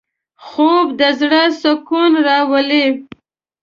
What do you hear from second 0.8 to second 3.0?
د زړه سکون راولي